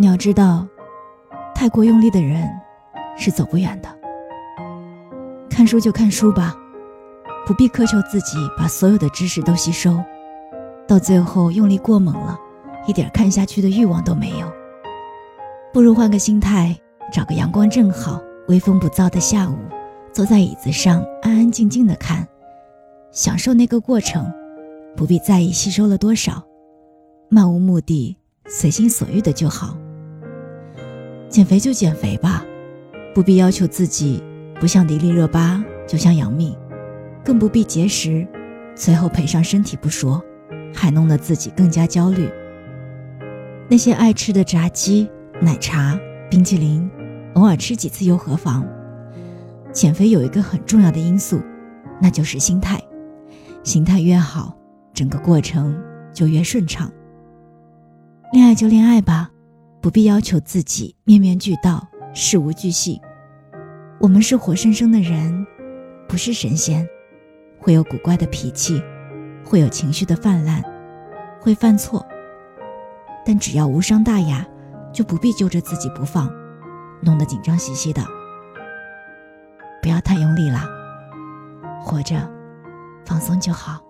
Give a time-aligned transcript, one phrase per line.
[0.00, 0.66] 你要知道，
[1.54, 2.48] 太过用力的人
[3.18, 3.88] 是走不远的。
[5.50, 6.56] 看书就看书吧，
[7.46, 10.02] 不必苛求自己把所有的知识都吸收，
[10.88, 12.38] 到最后用力过猛了，
[12.86, 14.50] 一点看下去的欲望都没有。
[15.70, 16.74] 不如换个心态，
[17.12, 19.58] 找个阳光正好、微风不燥的下午，
[20.14, 22.26] 坐在椅子上安安静静的看，
[23.12, 24.32] 享受那个过程，
[24.96, 26.42] 不必在意吸收了多少，
[27.28, 29.76] 漫无目的、随心所欲的就好。
[31.30, 32.44] 减肥就减肥吧，
[33.14, 34.22] 不必要求自己。
[34.60, 36.54] 不像迪丽热巴，就像杨幂，
[37.24, 38.26] 更不必节食，
[38.74, 40.22] 最后赔上身体不说，
[40.74, 42.28] 还弄得自己更加焦虑。
[43.70, 45.08] 那些爱吃的炸鸡、
[45.40, 45.98] 奶茶、
[46.28, 46.90] 冰淇淋，
[47.34, 48.66] 偶尔吃几次又何妨？
[49.72, 51.40] 减肥有一个很重要的因素，
[52.02, 52.78] 那就是心态。
[53.62, 54.54] 心态越好，
[54.92, 55.80] 整个过程
[56.12, 56.90] 就越顺畅。
[58.34, 59.30] 恋爱就恋爱吧，
[59.80, 63.00] 不必要求自己面面俱到，事无巨细。
[63.98, 65.46] 我们是活生生的人，
[66.06, 66.86] 不是神仙，
[67.58, 68.82] 会有古怪的脾气，
[69.42, 70.62] 会有情绪的泛滥，
[71.40, 72.06] 会犯错。
[73.24, 74.46] 但只要无伤大雅，
[74.92, 76.30] 就不必揪着自己不放，
[77.00, 78.04] 弄得紧张兮兮的。
[79.80, 80.60] 不要太用力了，
[81.82, 82.30] 活着，
[83.06, 83.82] 放松就好。